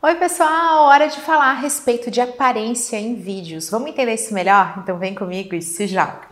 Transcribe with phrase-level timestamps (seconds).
[0.00, 0.84] Oi, pessoal!
[0.84, 3.68] Hora de falar a respeito de aparência em vídeos.
[3.68, 4.78] Vamos entender isso melhor?
[4.78, 6.27] Então vem comigo e se joga!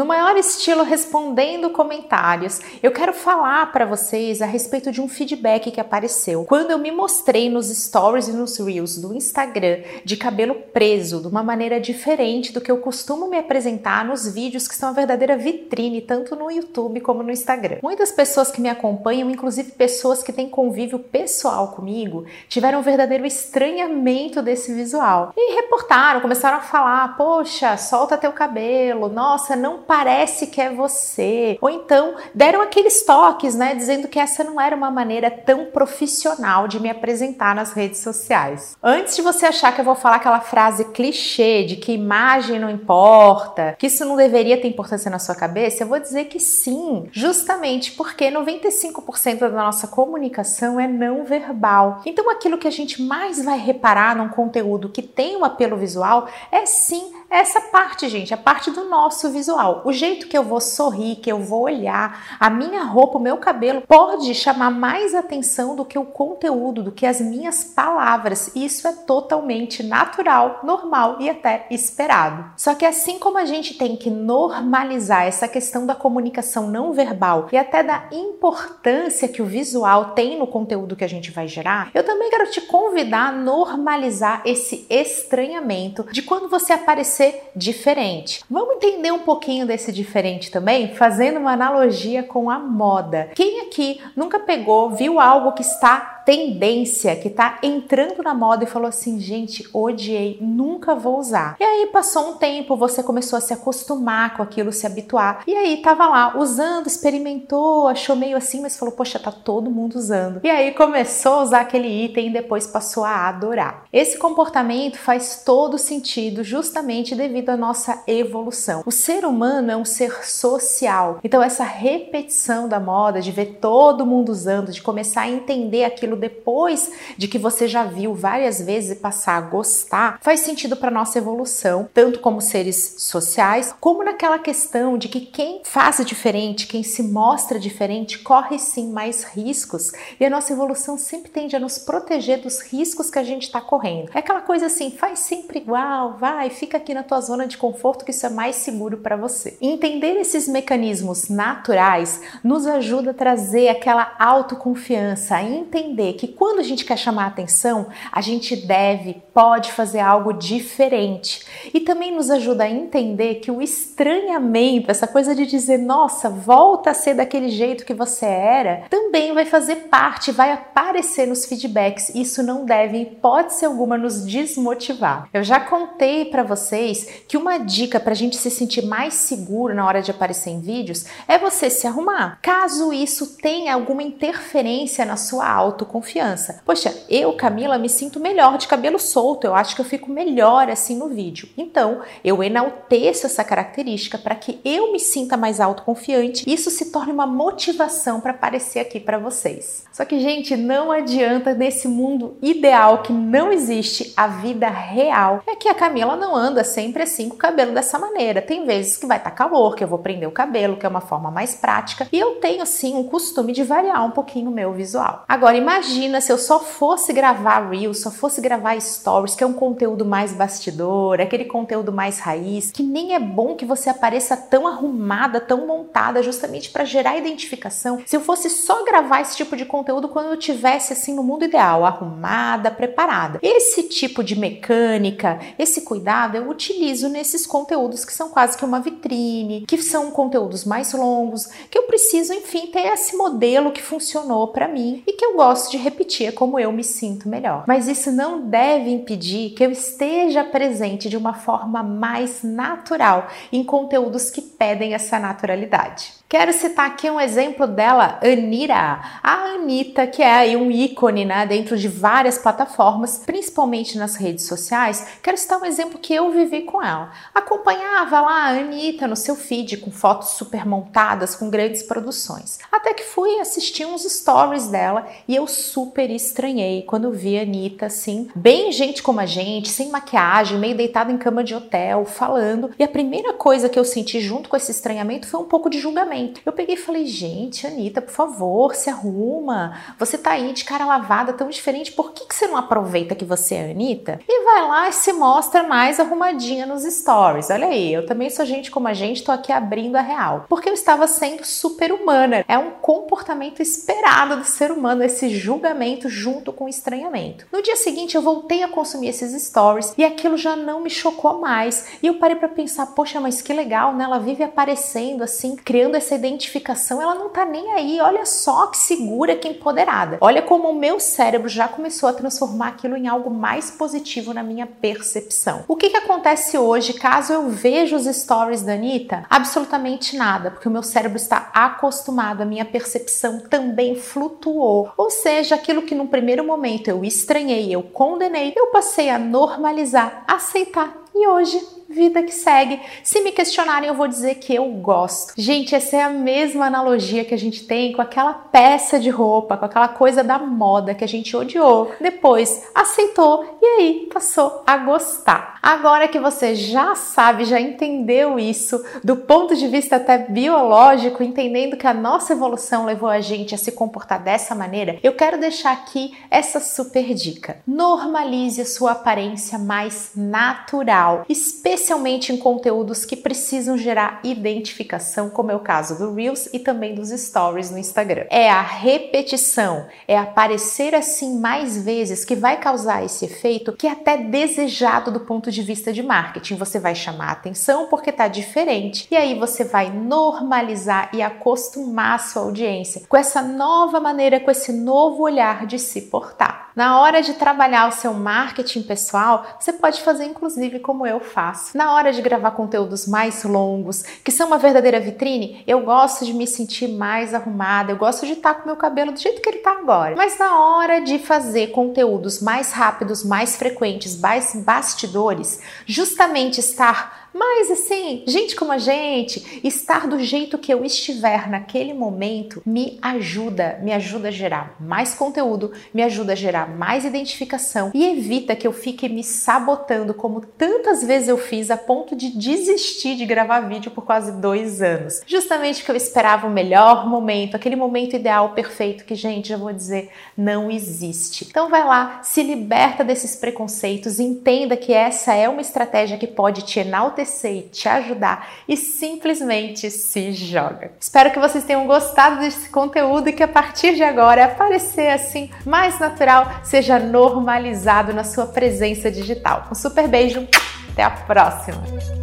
[0.00, 5.70] No maior estilo respondendo comentários, eu quero falar para vocês a respeito de um feedback
[5.70, 10.54] que apareceu quando eu me mostrei nos stories e nos reels do Instagram de cabelo
[10.54, 14.88] preso, de uma maneira diferente do que eu costumo me apresentar nos vídeos que são
[14.88, 17.80] a verdadeira vitrine tanto no YouTube como no Instagram.
[17.82, 23.26] Muitas pessoas que me acompanham, inclusive pessoas que têm convívio pessoal comigo, tiveram um verdadeiro
[23.26, 29.10] estranhamento desse visual e reportaram, começaram a falar: "Poxa, solta teu cabelo.
[29.10, 31.58] Nossa, não parece que é você.
[31.60, 36.68] Ou então deram aqueles toques, né, dizendo que essa não era uma maneira tão profissional
[36.68, 38.76] de me apresentar nas redes sociais.
[38.80, 42.70] Antes de você achar que eu vou falar aquela frase clichê de que imagem não
[42.70, 47.08] importa, que isso não deveria ter importância na sua cabeça, eu vou dizer que sim,
[47.10, 52.00] justamente porque 95% da nossa comunicação é não verbal.
[52.06, 56.28] Então aquilo que a gente mais vai reparar num conteúdo que tem um apelo visual
[56.52, 59.82] é sim essa parte, gente, a parte do nosso visual.
[59.84, 63.36] O jeito que eu vou sorrir, que eu vou olhar, a minha roupa, o meu
[63.36, 68.50] cabelo pode chamar mais atenção do que o conteúdo, do que as minhas palavras.
[68.56, 72.50] Isso é totalmente natural, normal e até esperado.
[72.56, 77.48] Só que assim como a gente tem que normalizar essa questão da comunicação não verbal
[77.52, 81.90] e até da importância que o visual tem no conteúdo que a gente vai gerar,
[81.94, 88.42] eu também quero te convidar a normalizar esse estranhamento de quando você aparecer ser diferente.
[88.50, 93.30] Vamos entender um pouquinho desse diferente também, fazendo uma analogia com a moda.
[93.34, 98.66] Quem aqui nunca pegou, viu algo que está tendência que tá entrando na moda e
[98.66, 101.56] falou assim: gente, odiei, nunca vou usar.
[101.58, 105.42] E aí passou um tempo, você começou a se acostumar com aquilo, se habituar.
[105.46, 109.96] E aí tava lá usando, experimentou, achou meio assim, mas falou: poxa, tá todo mundo
[109.96, 110.40] usando.
[110.42, 113.84] E aí começou a usar aquele item e depois passou a adorar.
[113.92, 118.82] Esse comportamento faz todo sentido justamente devido à nossa evolução.
[118.86, 121.18] O ser humano é um ser social.
[121.22, 126.09] Então essa repetição da moda, de ver todo mundo usando, de começar a entender aquilo
[126.16, 130.90] depois de que você já viu várias vezes e passar a gostar, faz sentido para
[130.90, 136.82] nossa evolução, tanto como seres sociais, como naquela questão de que quem faz diferente, quem
[136.82, 139.92] se mostra diferente, corre sim mais riscos.
[140.18, 143.60] E a nossa evolução sempre tende a nos proteger dos riscos que a gente está
[143.60, 144.10] correndo.
[144.14, 148.04] É aquela coisa assim, faz sempre igual, vai, fica aqui na tua zona de conforto
[148.04, 149.56] que isso é mais seguro para você.
[149.60, 156.62] Entender esses mecanismos naturais nos ajuda a trazer aquela autoconfiança, a entender que quando a
[156.62, 161.44] gente quer chamar atenção, a gente deve, pode fazer algo diferente.
[161.72, 166.90] E também nos ajuda a entender que o estranhamento, essa coisa de dizer, nossa, volta
[166.90, 172.14] a ser daquele jeito que você era, também vai fazer parte, vai aparecer nos feedbacks.
[172.14, 175.28] Isso não deve, em hipótese alguma, nos desmotivar.
[175.32, 179.74] Eu já contei para vocês que uma dica para a gente se sentir mais seguro
[179.74, 182.38] na hora de aparecer em vídeos é você se arrumar.
[182.42, 185.46] Caso isso tenha alguma interferência na sua
[185.90, 186.60] autoconfiança, confiança.
[186.64, 190.70] Poxa, eu, Camila, me sinto melhor de cabelo solto, eu acho que eu fico melhor
[190.70, 191.48] assim no vídeo.
[191.56, 196.92] Então, eu enalteço essa característica para que eu me sinta mais autoconfiante e isso se
[196.92, 199.84] torne uma motivação para aparecer aqui para vocês.
[199.92, 205.42] Só que, gente, não adianta nesse mundo ideal que não existe a vida real.
[205.46, 208.40] É que a Camila não anda sempre assim com o cabelo dessa maneira.
[208.40, 210.88] Tem vezes que vai estar tá calor, que eu vou prender o cabelo, que é
[210.88, 214.54] uma forma mais prática, e eu tenho sim um costume de variar um pouquinho o
[214.54, 215.24] meu visual.
[215.28, 219.46] Agora, imagine Imagina se eu só fosse gravar Reels, só fosse gravar Stories, que é
[219.46, 224.36] um conteúdo mais bastidor, aquele conteúdo mais raiz, que nem é bom que você apareça
[224.36, 228.02] tão arrumada, tão montada, justamente para gerar identificação.
[228.04, 231.46] Se eu fosse só gravar esse tipo de conteúdo quando eu tivesse assim no mundo
[231.46, 233.38] ideal, arrumada, preparada.
[233.40, 238.80] Esse tipo de mecânica, esse cuidado eu utilizo nesses conteúdos que são quase que uma
[238.80, 244.48] vitrine, que são conteúdos mais longos, que eu preciso, enfim, ter esse modelo que funcionou
[244.48, 247.64] para mim e que eu gosto de repetir como eu me sinto melhor.
[247.66, 253.64] Mas isso não deve impedir que eu esteja presente de uma forma mais natural em
[253.64, 256.19] conteúdos que pedem essa naturalidade.
[256.30, 259.00] Quero citar aqui um exemplo dela, Anira.
[259.20, 264.44] A Anitta, que é aí um ícone né, dentro de várias plataformas, principalmente nas redes
[264.46, 265.18] sociais.
[265.24, 267.10] Quero citar um exemplo que eu vivi com ela.
[267.34, 272.60] Acompanhava lá a Anitta no seu feed com fotos super montadas, com grandes produções.
[272.70, 277.86] Até que fui assistir uns stories dela e eu super estranhei quando vi a Anitta
[277.86, 282.70] assim, bem gente como a gente, sem maquiagem, meio deitada em cama de hotel, falando.
[282.78, 285.80] E a primeira coisa que eu senti junto com esse estranhamento foi um pouco de
[285.80, 286.19] julgamento.
[286.44, 289.76] Eu peguei e falei, gente, Anitta, por favor, se arruma.
[289.98, 293.24] Você tá aí de cara lavada, tão diferente, por que, que você não aproveita que
[293.24, 294.20] você é Anitta?
[294.28, 297.50] E vai lá e se mostra mais arrumadinha nos stories.
[297.50, 300.46] Olha aí, eu também sou gente como a gente, tô aqui abrindo a real.
[300.48, 302.44] Porque eu estava sendo super humana.
[302.48, 307.46] É um comportamento esperado do ser humano, esse julgamento junto com o estranhamento.
[307.52, 311.40] No dia seguinte, eu voltei a consumir esses stories e aquilo já não me chocou
[311.40, 311.86] mais.
[312.02, 314.04] E eu parei para pensar, poxa, mas que legal, né?
[314.04, 318.00] Ela vive aparecendo assim, criando essa identificação, ela não tá nem aí.
[318.00, 320.18] Olha só que segura, que empoderada.
[320.20, 324.39] Olha como o meu cérebro já começou a transformar aquilo em algo mais positivo na
[324.42, 325.64] minha percepção.
[325.68, 329.24] O que que acontece hoje caso eu veja os stories da Anitta?
[329.28, 334.92] Absolutamente nada, porque o meu cérebro está acostumado, a minha percepção também flutuou.
[334.96, 340.24] Ou seja, aquilo que num primeiro momento eu estranhei, eu condenei, eu passei a normalizar,
[340.26, 341.60] aceitar e hoje
[341.90, 342.80] vida que segue.
[343.02, 345.34] Se me questionarem, eu vou dizer que eu gosto.
[345.36, 349.56] Gente, essa é a mesma analogia que a gente tem com aquela peça de roupa,
[349.56, 354.76] com aquela coisa da moda que a gente odiou, depois aceitou e aí passou a
[354.78, 355.58] gostar.
[355.62, 361.76] Agora que você já sabe, já entendeu isso do ponto de vista até biológico, entendendo
[361.76, 365.72] que a nossa evolução levou a gente a se comportar dessa maneira, eu quero deixar
[365.72, 367.58] aqui essa super dica.
[367.66, 375.56] Normalize a sua aparência mais natural, especialmente em conteúdos que precisam gerar identificação, como é
[375.56, 378.24] o caso do Reels e também dos Stories no Instagram.
[378.30, 383.90] É a repetição, é aparecer assim mais vezes que vai causar esse efeito que é
[383.90, 386.56] até desejado do ponto de vista de marketing.
[386.56, 392.18] Você vai chamar atenção porque tá diferente e aí você vai normalizar e acostumar a
[392.18, 396.59] sua audiência com essa nova maneira, com esse novo olhar de se portar.
[396.80, 401.76] Na hora de trabalhar o seu marketing pessoal, você pode fazer inclusive como eu faço.
[401.76, 406.32] Na hora de gravar conteúdos mais longos, que são uma verdadeira vitrine, eu gosto de
[406.32, 409.58] me sentir mais arrumada, eu gosto de estar com meu cabelo do jeito que ele
[409.58, 410.16] está agora.
[410.16, 417.70] Mas na hora de fazer conteúdos mais rápidos, mais frequentes, mais bastidores, justamente estar mas
[417.70, 423.78] assim, gente como a gente, estar do jeito que eu estiver naquele momento me ajuda,
[423.82, 428.66] me ajuda a gerar mais conteúdo, me ajuda a gerar mais identificação e evita que
[428.66, 433.60] eu fique me sabotando como tantas vezes eu fiz a ponto de desistir de gravar
[433.60, 435.20] vídeo por quase dois anos.
[435.26, 439.72] Justamente porque eu esperava o melhor momento, aquele momento ideal, perfeito, que, gente, já vou
[439.72, 441.46] dizer, não existe.
[441.48, 446.62] Então vai lá, se liberta desses preconceitos, entenda que essa é uma estratégia que pode
[446.62, 450.92] te enaltecer e te ajudar e simplesmente se joga.
[451.00, 455.50] Espero que vocês tenham gostado desse conteúdo e que a partir de agora aparecer assim
[455.64, 459.68] mais natural seja normalizado na sua presença digital.
[459.70, 460.46] Um super beijo,
[460.92, 462.19] até a próxima!